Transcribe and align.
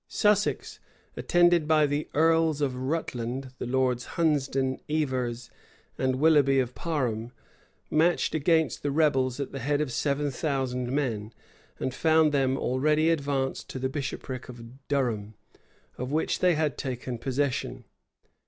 Sussex, 0.07 0.79
attended 1.15 1.67
by 1.67 1.85
the 1.85 2.09
earls 2.15 2.59
of 2.59 2.75
Rutland, 2.75 3.53
the 3.59 3.67
lords 3.67 4.05
Hunsdon, 4.17 4.79
Evers, 4.89 5.51
and 5.95 6.15
Willoughby 6.15 6.59
of 6.59 6.73
Parham, 6.73 7.31
marched 7.91 8.33
against 8.33 8.81
the 8.81 8.89
rebels 8.89 9.39
at 9.39 9.51
the 9.51 9.59
head 9.59 9.79
of 9.79 9.91
seven 9.91 10.31
thousand 10.31 10.91
men, 10.91 11.33
and 11.79 11.93
found 11.93 12.31
them 12.31 12.57
already 12.57 13.11
advanced 13.11 13.69
to 13.69 13.77
the 13.77 13.89
bishopric 13.89 14.49
of 14.49 14.87
Durham, 14.87 15.35
of 15.99 16.11
which 16.11 16.39
they 16.39 16.55
had 16.55 16.79
taken 16.79 17.19
possession. 17.19 17.83